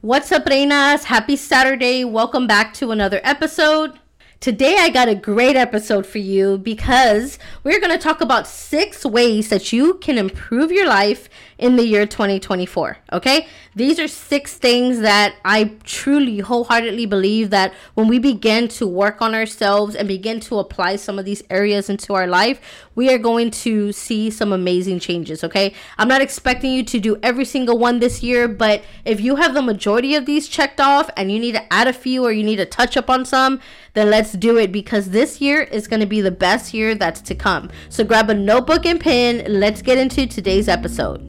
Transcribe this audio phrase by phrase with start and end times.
[0.00, 1.02] What's up, Reinas?
[1.02, 2.04] Happy Saturday.
[2.04, 3.98] Welcome back to another episode.
[4.38, 9.04] Today, I got a great episode for you because we're going to talk about six
[9.04, 12.98] ways that you can improve your life in the year 2024.
[13.12, 18.86] Okay, these are six things that I truly, wholeheartedly believe that when we begin to
[18.86, 22.60] work on ourselves and begin to apply some of these areas into our life,
[22.94, 25.42] we are going to see some amazing changes.
[25.42, 29.36] Okay, I'm not expecting you to do every single one this year, but if you
[29.36, 32.32] have the majority of these checked off and you need to add a few or
[32.32, 33.60] you need to touch up on some,
[33.94, 37.20] then let's do it because this year is going to be the best year that's
[37.22, 37.70] to come.
[37.88, 39.44] So grab a notebook and pen.
[39.48, 41.28] Let's get into today's episode.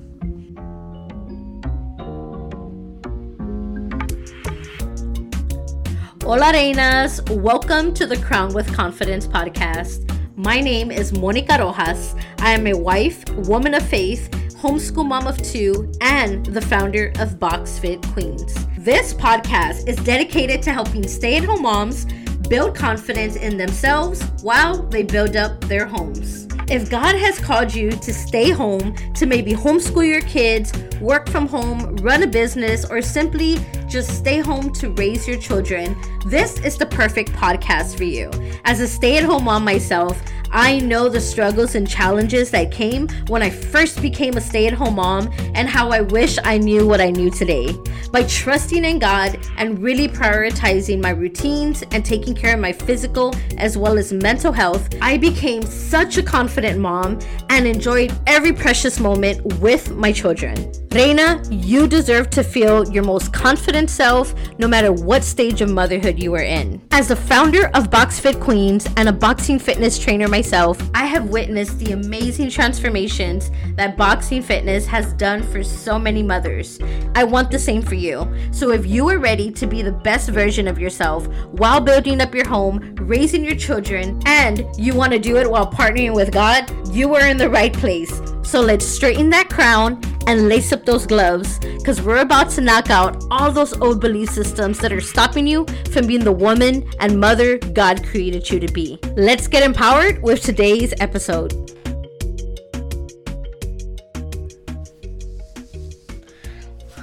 [6.30, 7.28] Hola, reinas.
[7.42, 10.16] Welcome to the Crown with Confidence podcast.
[10.38, 12.14] My name is Monica Rojas.
[12.38, 14.30] I am a wife, woman of faith,
[14.62, 18.54] homeschool mom of two, and the founder of Box Fit Queens.
[18.78, 22.06] This podcast is dedicated to helping stay at home moms
[22.48, 26.48] build confidence in themselves while they build up their homes.
[26.72, 31.48] If God has called you to stay home, to maybe homeschool your kids, work from
[31.48, 36.78] home, run a business, or simply just stay home to raise your children, this is
[36.78, 38.30] the perfect podcast for you.
[38.66, 43.08] As a stay at home mom myself, I know the struggles and challenges that came
[43.28, 46.88] when I first became a stay at home mom and how I wish I knew
[46.88, 47.76] what I knew today.
[48.12, 53.36] By trusting in God and really prioritizing my routines and taking care of my physical
[53.58, 57.20] as well as mental health, I became such a confident mom
[57.50, 60.72] and enjoyed every precious moment with my children.
[60.92, 66.22] Reina, you deserve to feel your most confident self no matter what stage of motherhood
[66.22, 66.82] you are in.
[66.90, 71.28] As the founder of Box Fit Queens and a boxing fitness trainer myself, I have
[71.28, 76.80] witnessed the amazing transformations that boxing fitness has done for so many mothers.
[77.14, 78.26] I want the same for you.
[78.52, 82.34] So if you are ready to be the best version of yourself while building up
[82.34, 86.72] your home, raising your children, and you want to do it while partnering with God,
[86.96, 88.22] you are in the right place.
[88.44, 92.90] So let's straighten that crown and lace up those gloves because we're about to knock
[92.90, 97.20] out all those old belief systems that are stopping you from being the woman and
[97.20, 99.00] mother God created you to be.
[99.16, 101.54] Let's get empowered with today's episode.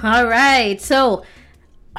[0.03, 1.23] All right, so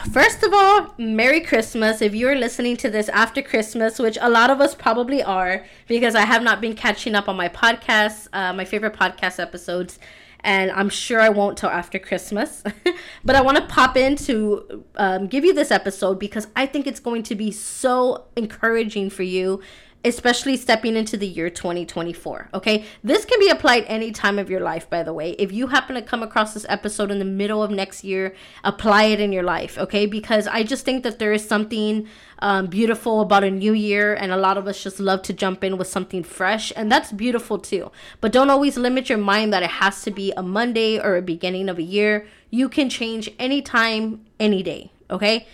[0.06, 2.00] First of all, Merry Christmas.
[2.00, 6.14] If you're listening to this after Christmas, which a lot of us probably are, because
[6.14, 9.98] I have not been catching up on my podcasts, uh, my favorite podcast episodes,
[10.40, 12.62] and I'm sure I won't till after Christmas.
[13.24, 16.86] but I want to pop in to um, give you this episode because I think
[16.86, 19.60] it's going to be so encouraging for you
[20.04, 22.50] especially stepping into the year 2024.
[22.54, 25.32] Okay, this can be applied any time of your life, by the way.
[25.32, 29.04] If you happen to come across this episode in the middle of next year, apply
[29.04, 30.06] it in your life, okay?
[30.06, 32.06] Because I just think that there is something
[32.38, 35.64] um, beautiful about a new year, and a lot of us just love to jump
[35.64, 37.90] in with something fresh, and that's beautiful too.
[38.20, 41.22] But don't always limit your mind that it has to be a Monday or a
[41.22, 42.26] beginning of a year.
[42.50, 45.46] You can change anytime, any day, okay?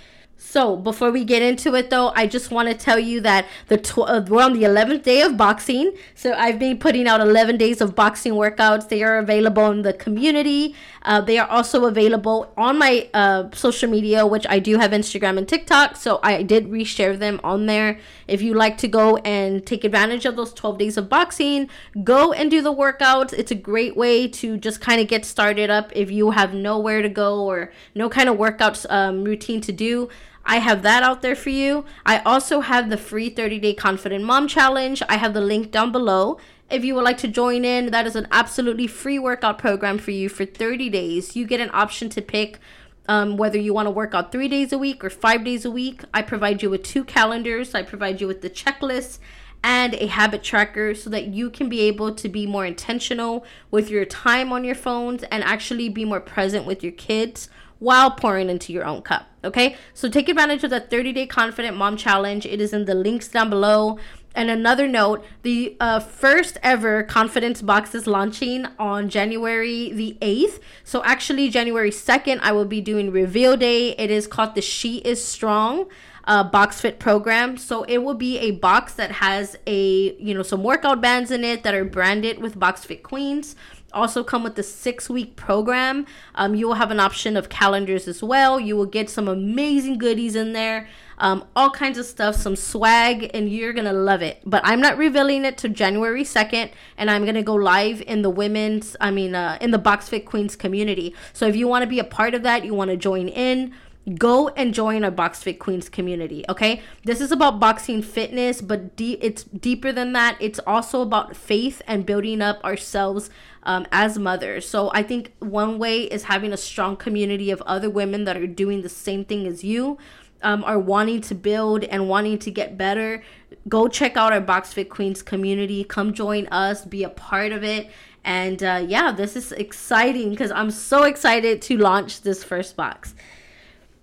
[0.46, 3.78] So before we get into it, though, I just want to tell you that the
[3.78, 5.96] tw- uh, we're on the 11th day of boxing.
[6.14, 8.88] So I've been putting out 11 days of boxing workouts.
[8.88, 10.76] They are available in the community.
[11.02, 15.38] Uh, they are also available on my uh, social media, which I do have Instagram
[15.38, 15.96] and TikTok.
[15.96, 17.98] So I did reshare them on there.
[18.28, 21.68] If you like to go and take advantage of those 12 days of boxing,
[22.04, 23.32] go and do the workouts.
[23.32, 27.02] It's a great way to just kind of get started up if you have nowhere
[27.02, 30.10] to go or no kind of workouts um, routine to do.
[30.46, 31.84] I have that out there for you.
[32.04, 35.02] I also have the free 30 day confident mom challenge.
[35.08, 36.38] I have the link down below.
[36.70, 40.10] If you would like to join in, that is an absolutely free workout program for
[40.10, 41.36] you for 30 days.
[41.36, 42.58] You get an option to pick
[43.06, 45.70] um, whether you want to work out three days a week or five days a
[45.70, 46.02] week.
[46.12, 49.18] I provide you with two calendars, I provide you with the checklist
[49.62, 53.88] and a habit tracker so that you can be able to be more intentional with
[53.88, 58.50] your time on your phones and actually be more present with your kids while pouring
[58.50, 59.33] into your own cup.
[59.44, 62.46] Okay, so take advantage of the 30 day confident mom challenge.
[62.46, 63.98] It is in the links down below.
[64.36, 70.60] And another note the uh, first ever confidence box is launching on January the 8th.
[70.82, 73.90] So, actually, January 2nd, I will be doing reveal day.
[73.90, 75.86] It is called the She is Strong
[76.26, 77.56] uh, box fit program.
[77.56, 81.44] So it will be a box that has a you know some workout bands in
[81.44, 83.56] it that are branded with Box Fit Queens
[83.94, 86.06] also come with the six week program.
[86.34, 88.60] Um, you will have an option of calendars as well.
[88.60, 90.88] You will get some amazing goodies in there,
[91.18, 94.40] um, all kinds of stuff, some swag, and you're gonna love it.
[94.44, 98.30] But I'm not revealing it to January 2nd, and I'm gonna go live in the
[98.30, 101.14] women's, I mean, uh, in the Box Fit Queens community.
[101.32, 103.72] So if you want to be a part of that, you want to join in.
[104.18, 106.82] Go and join our box fit queens community okay?
[107.04, 110.36] This is about boxing fitness but de- it's deeper than that.
[110.40, 113.30] It's also about faith and building up ourselves
[113.62, 114.68] um, as mothers.
[114.68, 118.46] So i think one way is having a strong community of other women that are
[118.46, 119.98] doing the same thing as you
[120.42, 123.22] um, are wanting to build and wanting to get better.
[123.68, 125.82] Go check out our box fit queens community.
[125.84, 126.84] Come join us.
[126.84, 127.90] Be a part of it.
[128.24, 133.14] And uh, yeah this is exciting because i'm so excited to launch this first box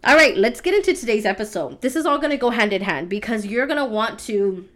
[0.04, 1.82] all right, let's get into today's episode.
[1.82, 4.68] This is all going to go hand in hand because you're going to want to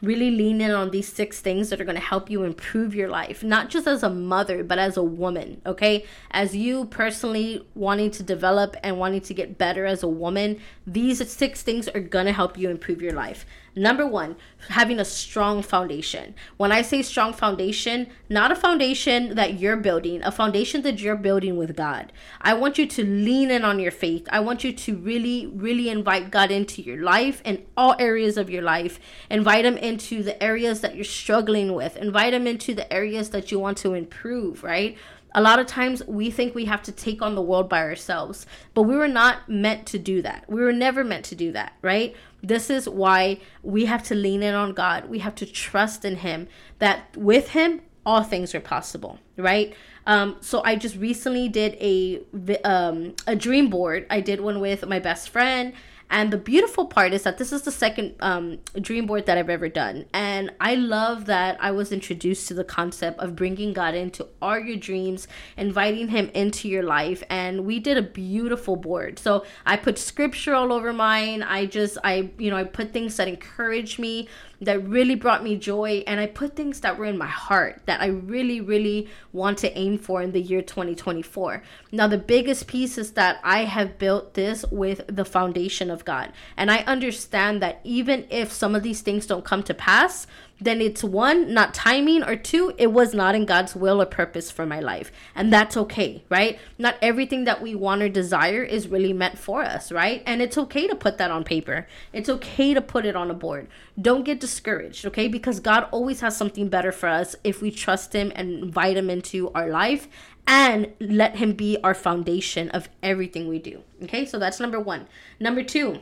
[0.00, 3.08] really lean in on these six things that are going to help you improve your
[3.08, 6.06] life, not just as a mother, but as a woman, okay?
[6.30, 11.30] As you personally wanting to develop and wanting to get better as a woman, these
[11.30, 13.44] six things are going to help you improve your life.
[13.76, 14.36] Number one,
[14.68, 16.34] having a strong foundation.
[16.56, 21.16] When I say strong foundation, not a foundation that you're building, a foundation that you're
[21.16, 22.12] building with God.
[22.40, 24.28] I want you to lean in on your faith.
[24.30, 28.48] I want you to really, really invite God into your life and all areas of
[28.48, 29.00] your life.
[29.28, 31.96] Invite Him into the areas that you're struggling with.
[31.96, 34.96] Invite Him into the areas that you want to improve, right?
[35.36, 38.46] A lot of times we think we have to take on the world by ourselves,
[38.72, 40.44] but we were not meant to do that.
[40.48, 42.14] We were never meant to do that, right?
[42.46, 45.08] This is why we have to lean in on God.
[45.08, 46.48] We have to trust in Him
[46.78, 49.74] that with Him, all things are possible, right?
[50.06, 52.20] Um, so I just recently did a
[52.64, 54.06] um, a dream board.
[54.10, 55.72] I did one with my best friend
[56.10, 59.50] and the beautiful part is that this is the second um, dream board that I've
[59.50, 60.04] ever done.
[60.12, 64.58] And I love that I was introduced to the concept of bringing God into all
[64.58, 67.22] your dreams, inviting Him into your life.
[67.30, 69.18] And we did a beautiful board.
[69.18, 71.42] So I put scripture all over mine.
[71.42, 74.28] I just, I, you know, I put things that encourage me
[74.60, 78.00] that really brought me joy and I put things that were in my heart that
[78.00, 81.62] I really really want to aim for in the year 2024.
[81.92, 86.32] Now the biggest piece is that I have built this with the foundation of God.
[86.56, 90.26] And I understand that even if some of these things don't come to pass,
[90.60, 94.50] then it's one, not timing, or two, it was not in God's will or purpose
[94.50, 95.10] for my life.
[95.34, 96.58] And that's okay, right?
[96.78, 100.22] Not everything that we want or desire is really meant for us, right?
[100.26, 101.88] And it's okay to put that on paper.
[102.12, 103.68] It's okay to put it on a board.
[104.00, 105.28] Don't get discouraged, okay?
[105.28, 109.10] Because God always has something better for us if we trust Him and invite Him
[109.10, 110.08] into our life
[110.46, 114.24] and let Him be our foundation of everything we do, okay?
[114.24, 115.08] So that's number one.
[115.40, 116.00] Number two,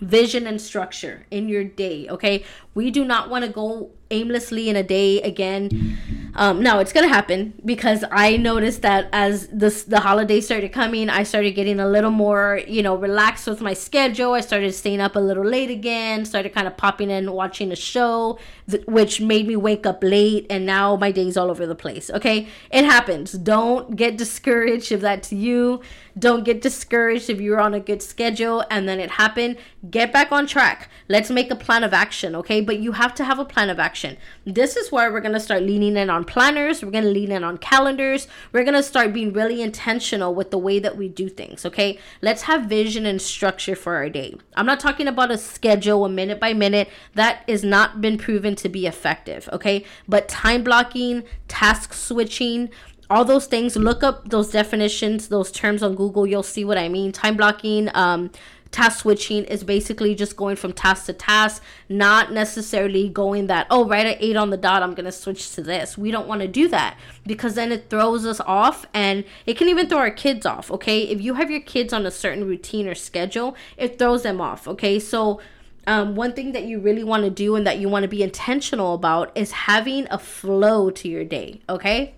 [0.00, 2.44] vision and structure in your day okay
[2.78, 5.98] we do not want to go aimlessly in a day again.
[6.34, 11.08] Um now it's gonna happen because i noticed that as this the holidays started coming
[11.08, 14.32] i started getting a little more you know relaxed with my schedule.
[14.34, 17.76] I started staying up a little late again started kind of popping in watching a
[17.76, 18.38] show
[18.70, 22.06] th- which made me wake up late and now my day's all over the place
[22.18, 22.46] okay?
[22.70, 23.32] It happens.
[23.32, 25.80] Don't get discouraged if that's you.
[26.26, 29.56] Don't get discouraged if you're on a good schedule and then it happened.
[29.90, 30.88] Get back on track.
[31.08, 33.78] Let's make a plan of action okay but you have to have a plan of
[33.80, 34.18] action.
[34.44, 37.32] This is where we're going to start leaning in on planners we're going to lean
[37.32, 41.08] in on calendars we're going to start being really intentional with the way that we
[41.08, 41.98] do things okay?
[42.20, 44.34] Let's have vision and structure for our day.
[44.54, 46.90] I'm not talking about a schedule a minute by minute.
[47.14, 49.86] That has not been proven to be effective okay?
[50.06, 52.68] But time blocking task switching
[53.10, 56.90] all those things look up those definitions those terms on google you'll see what i
[56.90, 57.10] mean.
[57.10, 58.30] Time blocking um
[58.70, 63.86] task switching is basically just going from task to task not necessarily going that oh
[63.86, 65.96] right at eight on the dot i'm gonna switch to this.
[65.96, 66.96] We don't want to do that
[67.26, 71.02] because then it throws us off and it can even throw our kids off okay?
[71.02, 74.68] If you have your kids on a certain routine or schedule it throws them off
[74.68, 74.98] okay?
[74.98, 75.40] So
[75.86, 78.22] um, one thing that you really want to do and that you want to be
[78.22, 82.14] intentional about is having a flow to your day okay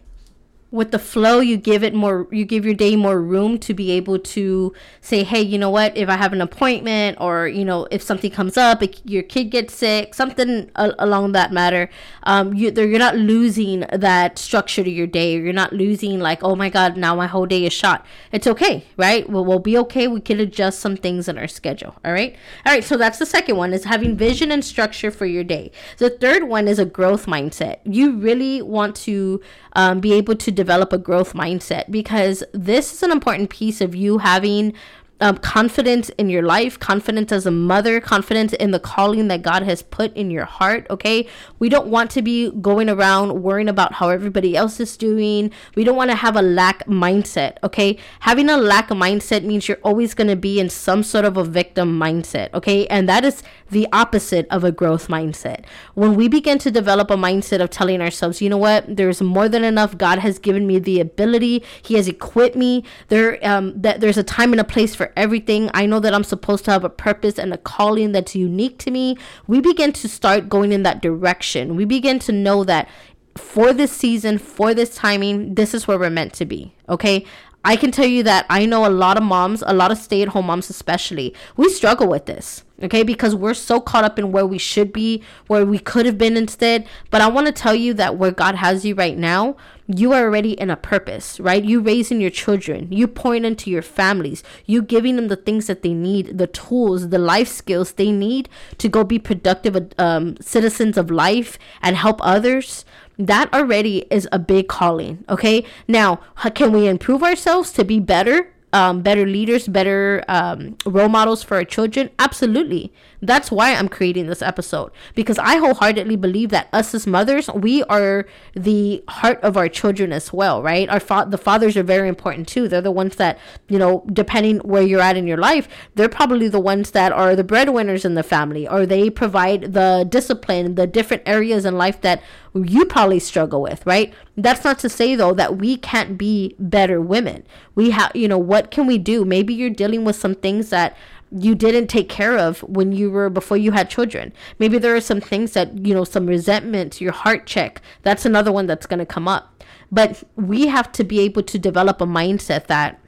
[0.71, 3.91] with the flow you give it more you give your day more room to be
[3.91, 5.97] able to say hey you know what?
[5.97, 9.75] If i have an appointment or you know if something comes up your kid gets
[9.75, 11.91] sick something a- along that matter
[12.23, 15.37] um you you're not losing that structure to your day.
[15.37, 18.07] You're not losing like oh my god now my whole day is shot.
[18.31, 19.29] It's okay right?
[19.29, 20.07] Well, we'll be okay.
[20.07, 22.37] We can adjust some things in our schedule all right?
[22.65, 25.73] All right so that's the second one is having vision and structure for your day.
[25.99, 27.79] The third one is a growth mindset.
[27.85, 29.41] You really want to
[29.75, 33.95] um, be able to develop a growth mindset because this is an important piece of
[33.95, 34.75] you having
[35.21, 39.63] um, confidence in your life, confidence as a mother, confidence in the calling that God
[39.63, 40.87] has put in your heart.
[40.89, 41.29] Okay.
[41.59, 45.51] We don't want to be going around worrying about how everybody else is doing.
[45.75, 47.59] We don't want to have a lack mindset.
[47.63, 47.99] Okay.
[48.21, 51.45] Having a lack mindset means you're always going to be in some sort of a
[51.45, 52.53] victim mindset.
[52.55, 52.87] Okay.
[52.87, 55.65] And that is the opposite of a growth mindset.
[55.95, 59.49] When we begin to develop a mindset of telling ourselves, you know what, there's more
[59.49, 59.97] than enough.
[59.97, 61.63] God has given me the ability.
[61.83, 62.85] He has equipped me.
[63.09, 65.71] There, um, that there's a time and a place for everything.
[65.75, 68.91] I know that I'm supposed to have a purpose and a calling that's unique to
[68.91, 69.17] me.
[69.47, 71.77] We begin to start going in that direction.
[71.77, 72.89] We begin to know that
[73.37, 76.75] for this season, for this timing, this is where we're meant to be.
[76.89, 77.25] Okay.
[77.65, 80.23] I can tell you that I know a lot of moms, a lot of stay
[80.23, 82.65] at home moms, especially, we struggle with this.
[82.83, 83.03] Okay.
[83.03, 86.37] Because we're so caught up in where we should be, where we could have been
[86.37, 86.89] instead.
[87.11, 90.23] But I want to tell you that where God has you right now, you are
[90.23, 91.63] already in a purpose, right?
[91.63, 95.83] You raising your children, you pouring into your families, you giving them the things that
[95.83, 98.49] they need, the tools, the life skills they need
[98.79, 102.85] to go be productive um, citizens of life and help others
[103.27, 106.21] that already is a big calling okay now
[106.55, 111.57] can we improve ourselves to be better um, better leaders, better um, role models for
[111.57, 112.11] our children?
[112.19, 112.93] Absolutely.
[113.21, 117.83] That's why I'm creating this episode because I wholeheartedly believe that us as mothers, we
[117.85, 120.89] are the heart of our children as well, right?
[120.89, 122.69] Our fa- the fathers are very important too.
[122.69, 126.49] They're the ones that, you know, depending where you're at in your life, they're probably
[126.49, 130.87] the ones that are the breadwinners in the family or they provide the discipline, the
[130.87, 132.23] different areas in life that
[132.55, 134.13] you probably struggle with, right?
[134.37, 137.45] That's not to say though that we can't be better women.
[137.75, 139.25] We have, you know, what can we do?
[139.25, 140.97] Maybe you're dealing with some things that
[141.33, 144.33] you didn't take care of when you were before you had children.
[144.59, 147.81] Maybe there are some things that, you know, some resentment, your heart check.
[148.03, 149.65] That's another one that's going to come up.
[149.93, 153.01] But we have to be able to develop a mindset that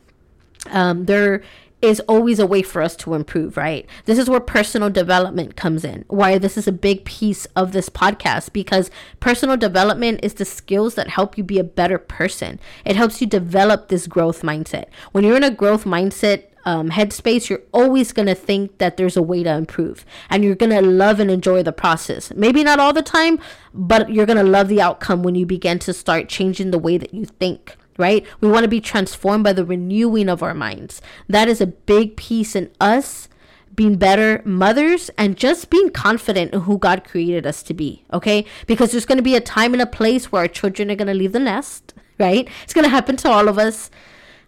[0.71, 1.43] um, there
[1.83, 3.87] is always a way for us to improve, right?
[4.05, 6.05] This is where personal development comes in.
[6.07, 10.95] Why this is a big piece of this podcast because personal development is the skills
[10.95, 12.61] that help you be a better person.
[12.85, 14.87] It helps you develop this growth mindset.
[15.11, 19.17] When you're in a growth mindset, um, headspace, you're always going to think that there's
[19.17, 22.33] a way to improve and you're going to love and enjoy the process.
[22.37, 23.41] Maybe not all the time,
[23.75, 26.99] but you're going to love the outcome when you begin to start changing the way
[26.99, 28.27] that you think right?
[28.41, 31.01] We want to be transformed by the renewing of our minds.
[31.29, 33.29] That is a big piece in us
[33.75, 38.45] being better mothers and just being confident in who God created us to be, okay?
[38.67, 41.09] Because there's going to be a time and a place where our children are going
[41.09, 42.49] to leave the nest, right?
[42.65, 43.91] It's going to happen to all of us.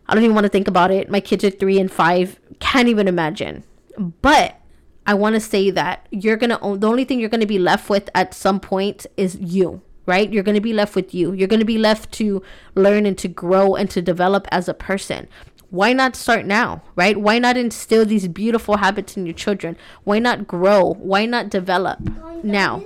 [0.07, 1.11] I don't even want to think about it.
[1.11, 2.39] My kids are three and five.
[2.61, 3.65] Can't even imagine.
[3.97, 4.61] But
[5.07, 7.59] I want to say that you're going to, the only thing you're going to be
[7.59, 10.33] left with at some point is you, right?
[10.33, 11.33] You're going to be left with you.
[11.33, 12.43] You're going to be left to
[12.75, 15.29] learn and to grow and to develop as a person.
[15.71, 17.17] Why not start now, right?
[17.17, 19.77] Why not instill these beautiful habits in your children?
[20.05, 20.95] Why not grow?
[20.95, 21.99] Why not develop
[22.45, 22.85] now?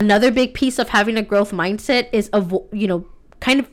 [0.00, 3.06] Another big piece of having a growth mindset is of you know,
[3.40, 3.68] kind of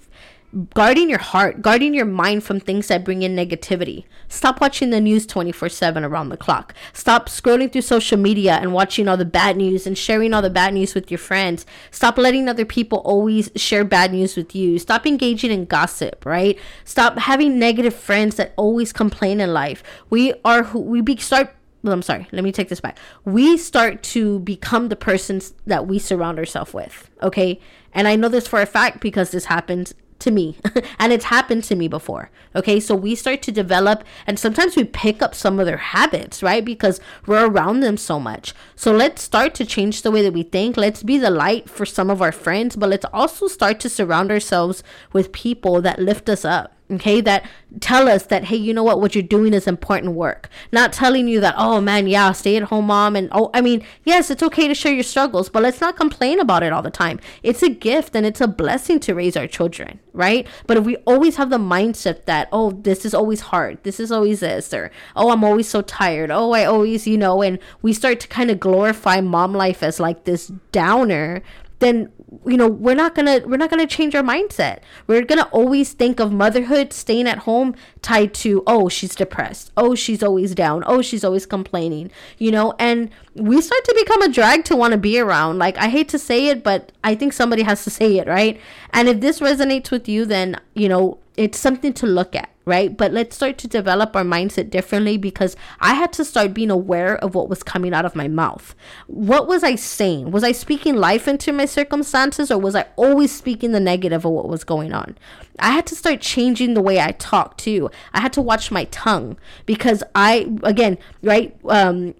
[0.73, 4.05] guarding your heart, guarding your mind from things that bring in negativity.
[4.27, 6.73] Stop watching the news 24 7 around the clock.
[6.93, 10.49] Stop scrolling through social media and watching all the bad news and sharing all the
[10.49, 11.65] bad news with your friends.
[11.89, 14.77] Stop letting other people always share bad news with you.
[14.77, 16.57] Stop engaging in gossip, right?
[16.83, 19.83] Stop having negative friends that always complain in life.
[20.09, 22.99] We are who we be, start well, I'm sorry, let me take this back.
[23.25, 27.59] We start to become the persons that we surround ourselves with, okay?
[27.93, 30.57] And I know this for a fact because this happens to me
[30.99, 32.79] and it's happened to me before okay?
[32.79, 36.63] So we start to develop and sometimes we pick up some of their habits right?
[36.63, 38.53] Because we're around them so much.
[38.75, 40.77] So let's start to change the way that we think.
[40.77, 44.31] Let's be the light for some of our friends but let's also start to surround
[44.31, 47.45] ourselves with people that lift us up okay that
[47.79, 48.99] tell us that hey you know what?
[48.99, 50.49] What you're doing is important work.
[50.71, 53.85] Not telling you that oh man yeah stay at home mom and oh i mean
[54.03, 56.91] yes it's okay to share your struggles but let's not complain about it all the
[56.91, 57.19] time.
[57.43, 60.47] It's a gift and it's a blessing to raise our children right?
[60.67, 64.11] But if we always have the mindset that oh this is always hard this is
[64.11, 67.93] always this or oh i'm always so tired oh i always you know and we
[67.93, 71.41] start to kind of glorify mom life as like this downer
[71.79, 72.11] then
[72.45, 74.79] you know we're not gonna we're not gonna change our mindset.
[75.07, 79.71] We're gonna always think of motherhood staying at home tied to oh she's depressed.
[79.75, 80.83] Oh she's always down.
[80.85, 82.73] Oh she's always complaining you know?
[82.79, 85.59] And we start to become a drag to want to be around.
[85.59, 88.59] Like i hate to say it but i think somebody has to say it right?
[88.91, 92.95] And if this resonates with you then you know it's something to look at right?
[92.95, 97.17] But let's start to develop our mindset differently because I had to start being aware
[97.17, 98.75] of what was coming out of my mouth.
[99.07, 100.31] What was I saying?
[100.31, 104.31] Was I speaking life into my circumstances or was I always speaking the negative of
[104.31, 105.17] what was going on?
[105.59, 107.89] I had to start changing the way I talk too.
[108.13, 111.55] I had to watch my tongue because I, again, right?
[111.65, 112.15] Um,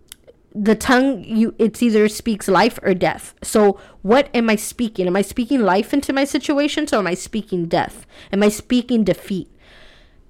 [0.54, 5.16] the tongue you it's either speaks life or death so what am i speaking am
[5.16, 9.50] i speaking life into my situations or am i speaking death am i speaking defeat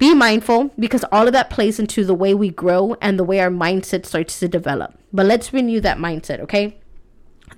[0.02, 3.38] be mindful because all of that plays into the way we grow and the way
[3.38, 4.98] our mindset starts to develop.
[5.12, 6.76] But let's renew that mindset, okay?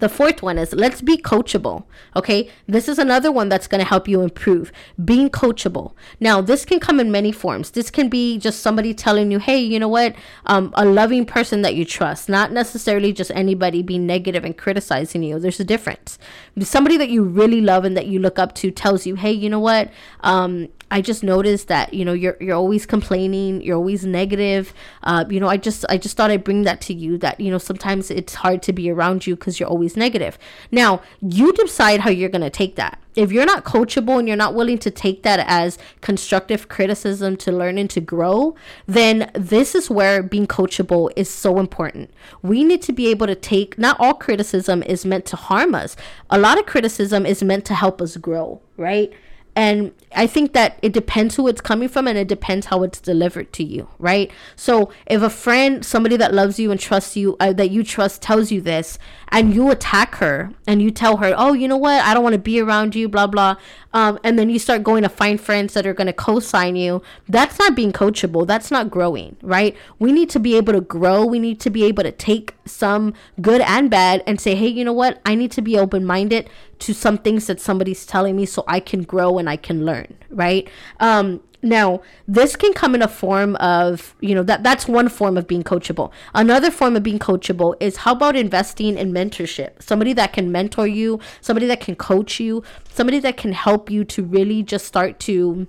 [0.00, 1.84] The fourth one is let's be coachable.
[2.16, 2.50] Okay.
[2.66, 4.72] This is another one that's going to help you improve
[5.02, 5.92] being coachable.
[6.20, 7.70] Now, this can come in many forms.
[7.70, 10.14] This can be just somebody telling you, hey, you know what?
[10.46, 15.22] Um, a loving person that you trust, not necessarily just anybody being negative and criticizing
[15.22, 15.38] you.
[15.38, 16.18] There's a difference.
[16.60, 19.48] Somebody that you really love and that you look up to tells you, hey, you
[19.48, 19.90] know what?
[20.20, 24.72] Um, I just noticed that you know you're you're always complaining, you're always negative.
[25.02, 27.50] Uh, you know, I just I just thought I'd bring that to you that you
[27.50, 30.38] know sometimes it's hard to be around you because you're always negative.
[30.70, 33.00] Now you decide how you're gonna take that.
[33.16, 37.52] If you're not coachable and you're not willing to take that as constructive criticism to
[37.52, 42.10] learn and to grow, then this is where being coachable is so important.
[42.42, 45.94] We need to be able to take, not all criticism is meant to harm us.
[46.28, 49.12] A lot of criticism is meant to help us grow, right?
[49.56, 53.00] And i think that it depends who it's coming from and it depends how it's
[53.00, 54.30] delivered to you right?
[54.54, 58.20] So if a friend somebody that loves you and trusts you uh, that you trust
[58.20, 62.02] tells you this and you attack her and you tell her oh you know what?
[62.02, 63.56] I don't want to be around you blah blah
[63.92, 67.02] um, and then you start going to find friends that are going to co-sign you
[67.28, 68.46] that's not being coachable.
[68.46, 69.74] That's not growing right?
[69.98, 71.24] We need to be able to grow.
[71.24, 74.84] We need to be able to take some good and bad and say hey you
[74.84, 75.20] know what?
[75.24, 79.02] I need to be open-minded to some things that somebody's telling me so i can
[79.02, 80.68] grow and i can learn right
[81.00, 85.38] um, now, this can come in a form of, you know, that that's one form
[85.38, 86.12] of being coachable.
[86.34, 89.82] Another form of being coachable is how about investing in mentorship?
[89.82, 94.04] Somebody that can mentor you, somebody that can coach you, somebody that can help you
[94.04, 95.66] to really just start to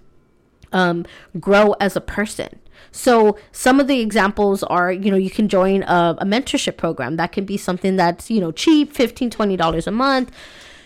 [0.73, 1.05] um,
[1.39, 2.59] grow as a person.
[2.91, 7.15] So some of the examples are, you know, you can join a, a mentorship program.
[7.15, 10.31] That can be something that's, you know, cheap, $15, $20 a month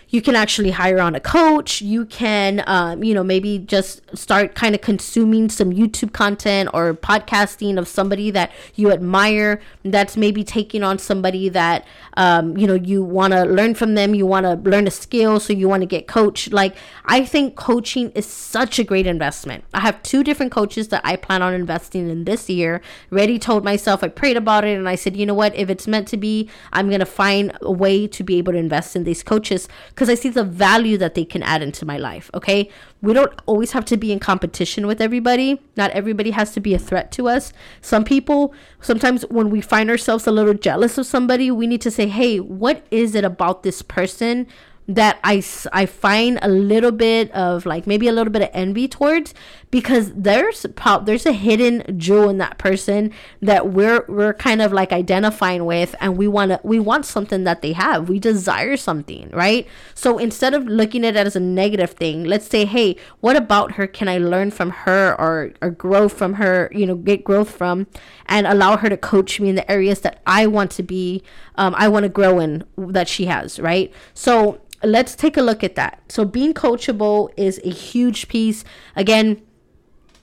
[0.10, 1.82] you can actually hire on a coach.
[1.82, 6.94] You can um, you know maybe just start kind of consuming some youtube content or
[6.94, 11.86] podcasting of somebody that you admire that's maybe taking on somebody that
[12.18, 15.40] um, you know you want to learn from them you want to learn a skill
[15.40, 16.52] so you want to get coached.
[16.52, 16.76] Like
[17.06, 19.64] i think coaching is such a great investment.
[19.74, 22.82] I have two different coaches that i plan on investing in this year.
[23.10, 25.56] Ready told myself i prayed about it and i said you know what?
[25.56, 28.60] If it's meant to be i'm going to find a way to be able to
[28.60, 29.68] invest in these coaches
[30.00, 32.32] because I see the value that they can add into my life.
[32.34, 32.70] Okay.
[33.02, 35.62] We don't always have to be in competition with everybody.
[35.76, 37.52] Not everybody has to be a threat to us.
[37.82, 41.92] Some people, sometimes when we find ourselves a little jealous of somebody, we need to
[41.92, 44.48] say, hey, what is it about this person
[44.90, 48.88] that I, I find a little bit of like maybe a little bit of envy
[48.88, 49.36] towards
[49.70, 54.74] because there's pop there's a hidden jewel in that person that we're we're kind of
[54.74, 58.10] like identifying with and we want to we want something that they have.
[58.10, 59.68] We desire something right?
[59.94, 63.74] So instead of looking at it as a negative thing let's say hey what about
[63.74, 63.86] her?
[63.86, 67.86] Can I learn from her or or grow from her you know get growth from
[68.30, 71.22] and allow her to coach me in the areas that I want to be
[71.56, 75.64] um, I want to grow in that she has right so let's take a look
[75.64, 76.02] at that.
[76.10, 78.64] So, being coachable is a huge piece.
[78.96, 79.42] Again,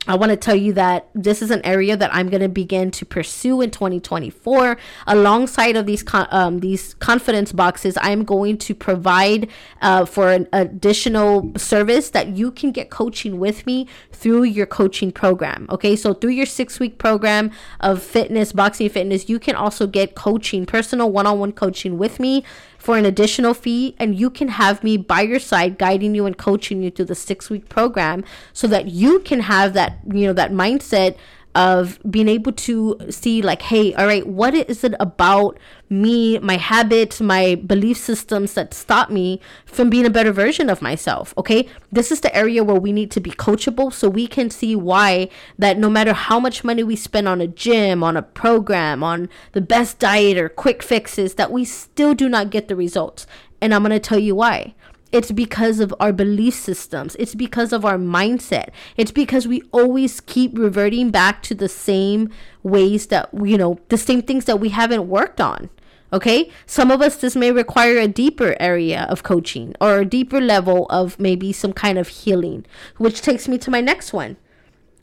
[0.09, 2.91] I want to tell you that this is an area that I'm going to begin
[2.93, 4.77] to pursue in 2024.
[5.07, 9.49] Alongside of these con- um, these confidence boxes, I am going to provide
[9.83, 15.11] uh, for an additional service that you can get coaching with me through your coaching
[15.11, 15.67] program.
[15.71, 20.15] Okay, so through your six week program of fitness, boxing fitness, you can also get
[20.15, 22.45] coaching, personal one on one coaching with me
[22.79, 26.39] for an additional fee and you can have me by your side guiding you and
[26.39, 30.33] coaching you through the 6 week program so that you can have that you know
[30.33, 31.17] that mindset
[31.57, 36.59] of being able to see like hey all right what is it about me my
[36.59, 41.67] habits my belief systems that stop me from being a better version of myself okay?
[41.91, 45.31] This is the area where we need to be coachable so we can see why
[45.59, 49.31] that no matter how much money we spend on a gym on a program on
[49.53, 53.27] the best diet or quick fixes that we still do not get the results.
[53.63, 54.75] And i'm going to tell you why
[55.13, 57.17] it's because of our belief systems.
[57.19, 58.71] It's because of our mindset.
[58.97, 62.31] It's because we always keep reverting back to the same
[62.63, 65.71] ways that, you know, the same things that we haven't worked on.
[66.13, 66.51] Okay.
[66.67, 70.87] Some of us, this may require a deeper area of coaching or a deeper level
[70.89, 72.65] of maybe some kind of healing,
[72.97, 74.37] which takes me to my next one.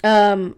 [0.03, 0.55] Um,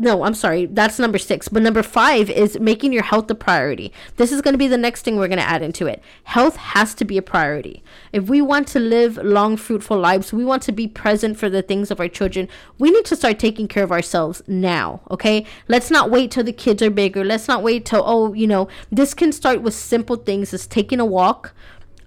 [0.00, 0.66] no, I'm sorry.
[0.66, 1.48] That's number six.
[1.48, 3.92] But number five is making your health a priority.
[4.16, 6.00] This is going to be the next thing we're going to add into it.
[6.22, 7.82] Health has to be a priority.
[8.12, 11.62] If we want to live long, fruitful lives, we want to be present for the
[11.62, 15.00] things of our children, we need to start taking care of ourselves now.
[15.10, 15.44] Okay.
[15.66, 17.24] Let's not wait till the kids are bigger.
[17.24, 21.00] Let's not wait till, oh, you know, this can start with simple things as taking
[21.00, 21.54] a walk,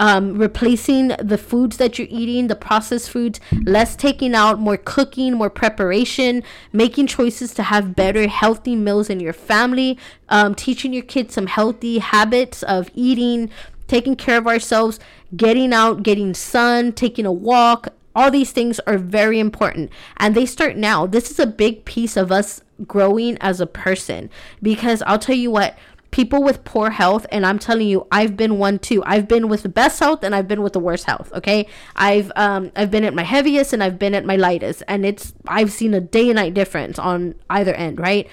[0.02, 5.36] um, replacing the foods that you're eating, the processed foods, less taking out, more cooking,
[5.36, 6.42] more preparation,
[6.74, 11.46] making choices to have better, healthy meals in your family, um, teaching your kids some
[11.46, 13.52] healthy habits of eating,
[13.88, 15.00] taking care of ourselves,
[15.38, 19.92] getting out, getting sun, taking a walk, all these things are very important.
[20.18, 21.06] And they start now.
[21.06, 24.30] This is a big piece of us growing as a person.
[24.62, 25.78] Because I'll tell you what,
[26.12, 29.02] people with poor health and i'm telling you i've been one too.
[29.06, 31.68] I've been with the best health and i've been with the worst health okay?
[31.96, 35.34] I've um i've been at my heaviest and i've been at my lightest and it's
[35.48, 38.28] i've seen a day and night difference on either end right?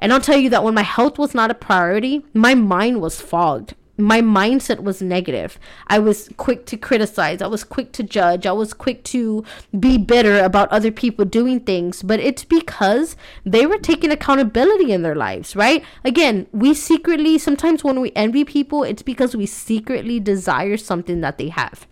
[0.00, 3.20] And i'll tell you that when my health was not a priority my mind was
[3.20, 5.58] fogged my mindset was negative.
[5.88, 7.42] I was quick to criticize.
[7.42, 8.46] I was quick to judge.
[8.46, 9.44] I was quick to
[9.78, 12.02] be bitter about other people doing things.
[12.04, 15.84] But it's because they were taking accountability in their lives, right?
[16.04, 21.36] Again, we secretly, sometimes when we envy people, it's because we secretly desire something that
[21.36, 21.86] they have.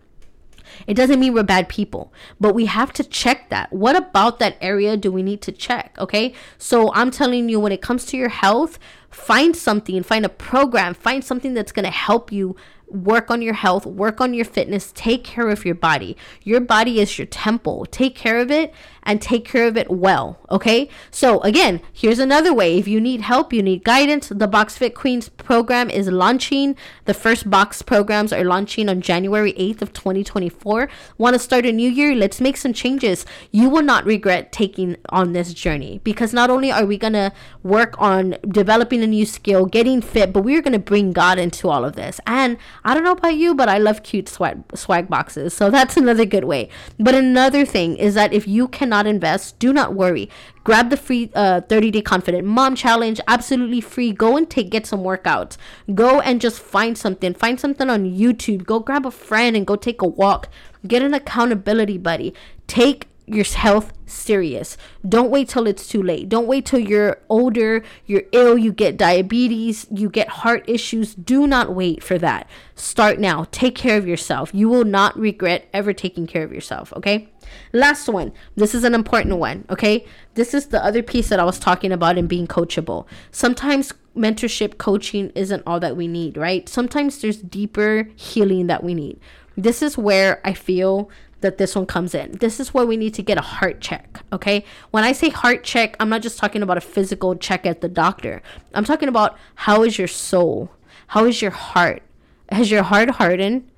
[0.87, 3.73] It doesn't mean we're bad people, but we have to check that.
[3.73, 5.97] What about that area do we need to check?
[5.99, 6.35] Okay.
[6.59, 8.79] So I'm telling you, when it comes to your health,
[9.11, 12.57] find something, find a program, find something that's going to help you
[12.89, 16.17] work on your health, work on your fitness, take care of your body.
[16.43, 17.87] Your body is your temple.
[17.91, 20.39] Take care of it and take care of it well.
[20.51, 20.89] Okay.
[21.11, 22.79] So again, here's another way.
[22.79, 24.29] If you need help, you need guidance.
[24.29, 26.77] The Box Fit Queens program is launching.
[27.05, 30.89] The first box programs are launching on January 8th of 2024.
[31.19, 32.15] Want to start a new year?
[32.15, 33.25] Let's make some changes.
[33.51, 37.33] You will not regret taking on this journey because not only are we going to
[37.63, 41.69] work on developing a new skill, getting fit, but we're going to bring God into
[41.69, 42.21] all of this.
[42.27, 45.55] And I don't know about you, but I love cute swag, swag boxes.
[45.55, 46.69] So that's another good way.
[46.99, 50.31] But another thing is that if you cannot invest, do not worry.
[50.65, 54.13] Grab the free uh, 30 day confident mom challenge, absolutely free.
[54.13, 55.57] Go and take get some workouts.
[55.95, 57.35] Go and just find something.
[57.35, 58.65] Find something on YouTube.
[58.65, 60.49] Go grab a friend and go take a walk.
[60.87, 62.35] Get an accountability buddy.
[62.67, 64.77] Take your health serious.
[65.07, 66.29] Don't wait till it's too late.
[66.29, 71.15] Don't wait till you're older, you're ill, you get diabetes, you get heart issues.
[71.15, 72.49] Do not wait for that.
[72.77, 73.47] Start now.
[73.51, 74.51] Take care of yourself.
[74.55, 77.29] You will not regret ever taking care of yourself, okay?
[77.73, 78.33] Last one.
[78.55, 80.07] This is an important one, okay?
[80.35, 83.07] This is the other piece that I was talking about in being coachable.
[83.33, 86.69] Sometimes mentorship coaching isn't all that we need, right?
[86.69, 89.19] Sometimes there's deeper healing that we need.
[89.57, 92.33] This is where I feel that this one comes in.
[92.33, 94.65] This is where we need to get a heart check, okay?
[94.91, 97.89] When I say heart check, I'm not just talking about a physical check at the
[97.89, 98.43] doctor.
[98.75, 100.71] I'm talking about how is your soul?
[101.09, 102.03] How is your heart?
[102.51, 103.69] Has your heart hardened?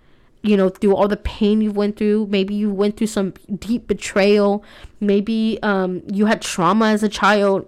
[0.42, 3.88] You know, through all the pain you went through, maybe you went through some deep
[3.88, 4.62] betrayal,
[5.00, 7.66] maybe um, you had trauma as a child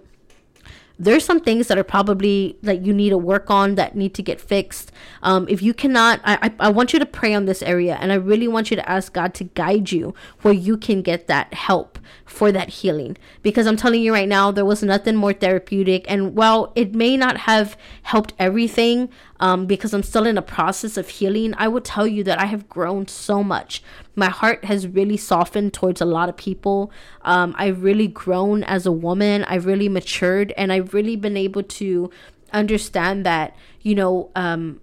[1.01, 4.21] there's some things that are probably that you need to work on that need to
[4.21, 4.91] get fixed.
[5.23, 8.11] Um, if you cannot, I, I, I want you to pray on this area and
[8.11, 11.53] I really want you to ask God to guide you where you can get that
[11.53, 11.90] help
[12.25, 13.17] for that healing.
[13.41, 16.05] Because I'm telling you right now, there was nothing more therapeutic.
[16.09, 19.09] And while it may not have helped everything,
[19.39, 22.45] um, because I'm still in a process of healing, I would tell you that I
[22.45, 23.81] have grown so much.
[24.15, 26.91] My heart has really softened towards a lot of people.
[27.23, 29.43] Um, I've really grown as a woman.
[29.45, 32.11] I've really matured, and I've really been able to
[32.53, 34.79] understand that, you know, um,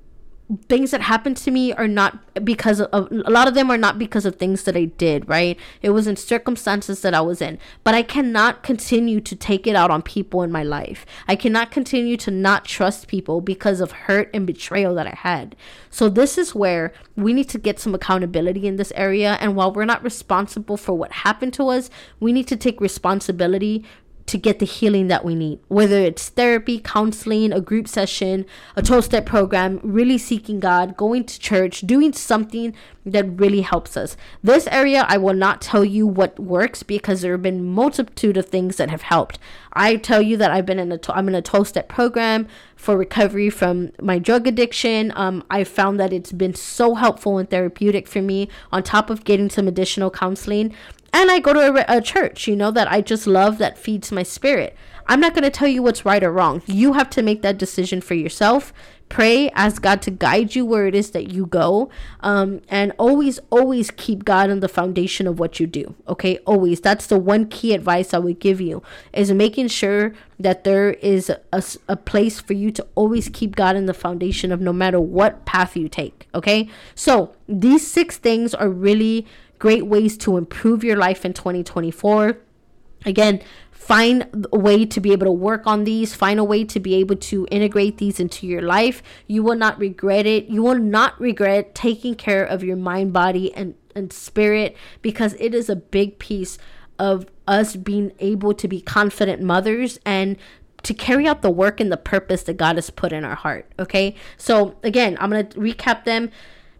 [0.68, 3.98] things that happened to me are not because of a lot of them are not
[3.98, 5.58] because of things that I did, right?
[5.82, 7.58] It was in circumstances that I was in.
[7.84, 11.04] But I cannot continue to take it out on people in my life.
[11.26, 15.54] I cannot continue to not trust people because of hurt and betrayal that I had.
[15.90, 19.72] So this is where we need to get some accountability in this area and while
[19.72, 23.84] we're not responsible for what happened to us, we need to take responsibility
[24.28, 28.82] to get the healing that we need, whether it's therapy, counseling, a group session, a
[28.82, 34.16] 12 step program, really seeking God, going to church, doing something that really helps us.
[34.42, 38.46] This area, I will not tell you what works because there have been multitude of
[38.46, 39.38] things that have helped.
[39.72, 42.96] I tell you that I've been in a I'm in a 12 step program for
[42.96, 45.12] recovery from my drug addiction.
[45.16, 49.24] Um, I found that it's been so helpful and therapeutic for me on top of
[49.24, 50.74] getting some additional counseling
[51.12, 54.12] and I go to a, a, church, you know, that I just love that feeds
[54.12, 54.76] my spirit.
[55.06, 56.62] I'm not going to tell you what's right or wrong.
[56.66, 58.74] You have to make that decision for yourself.
[59.08, 61.88] Pray, ask God to guide you where it is that you go.
[62.20, 65.94] Um, and always, always keep God in the foundation of what you do.
[66.06, 66.82] Okay, always.
[66.82, 68.82] That's the one key advice I would give you
[69.14, 73.76] is making sure that there is a, a place for you to always keep God
[73.76, 76.28] in the foundation of no matter what path you take.
[76.34, 79.26] Okay, so these six things are really
[79.58, 82.38] great ways to improve your life in 2024.
[83.04, 86.14] Again, find a way to be able to work on these.
[86.14, 89.02] Find a way to be able to integrate these into your life.
[89.26, 90.46] You will not regret it.
[90.46, 95.54] You will not regret taking care of your mind body and, and spirit because it
[95.54, 96.58] is a big piece
[96.98, 100.36] of us being able to be confident mothers and
[100.82, 103.72] to carry out the work and the purpose that God has put in our heart
[103.78, 104.14] okay?
[104.36, 106.30] So again I'm going to recap them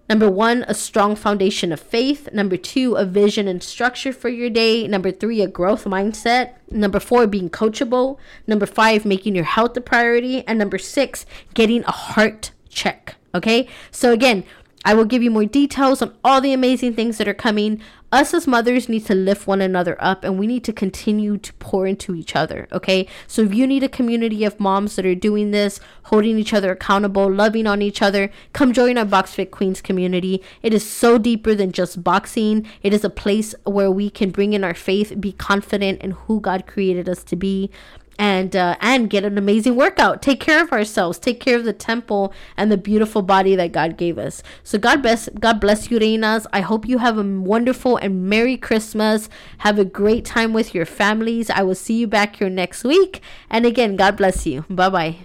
[0.08, 2.28] Number one, a strong foundation of faith.
[2.32, 4.88] Number two, a vision and structure for your day.
[4.88, 6.54] Number three, a growth mindset.
[6.70, 8.16] Number four, being coachable.
[8.46, 10.46] Number five, making your health a priority.
[10.46, 13.16] And number six, getting a heart check.
[13.34, 13.68] Okay.
[13.90, 14.44] So again,
[14.84, 17.82] I will give you more details on all the amazing things that are coming.
[18.10, 21.52] Us as mothers need to lift one another up and we need to continue to
[21.54, 23.06] pour into each other, okay?
[23.26, 26.72] So if you need a community of moms that are doing this, holding each other
[26.72, 30.42] accountable, loving on each other, come join our BoxFit Queens community.
[30.62, 32.66] It is so deeper than just boxing.
[32.82, 36.40] It is a place where we can bring in our faith, be confident in who
[36.40, 37.70] God created us to be,
[38.18, 40.20] and uh, and get an amazing workout.
[40.20, 41.18] Take care of ourselves.
[41.18, 44.42] Take care of the temple and the beautiful body that God gave us.
[44.64, 46.46] So God bless God bless you, Reinas.
[46.52, 49.28] I hope you have a wonderful and merry Christmas.
[49.59, 51.50] Have a great time with your families.
[51.50, 53.20] I will see you back here next week.
[53.48, 54.64] And again, God bless you.
[54.68, 55.16] Bye bye.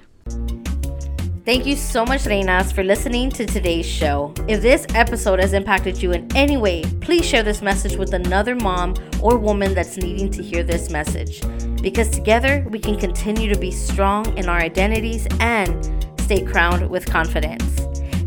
[1.45, 4.33] Thank you so much, Reinas, for listening to today's show.
[4.47, 8.55] If this episode has impacted you in any way, please share this message with another
[8.55, 11.41] mom or woman that's needing to hear this message.
[11.83, 17.05] Because together we can continue to be strong in our identities and stay crowned with
[17.05, 17.73] confidence.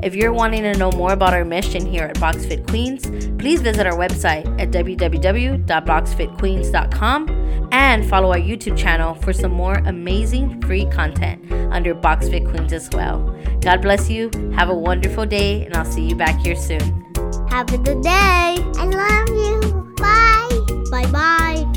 [0.02, 3.06] If you're wanting to know more about our mission here at BoxFit Queens,
[3.40, 10.60] please visit our website at www.boxfitqueens.com and follow our YouTube channel for some more amazing
[10.62, 13.34] free content under BoxFit Queens as well.
[13.60, 14.30] God bless you.
[14.54, 17.04] Have a wonderful day, and I'll see you back here soon.
[17.48, 18.10] Have a good day.
[18.10, 19.94] I love you.
[19.96, 20.48] Bye.
[20.90, 21.75] Bye bye.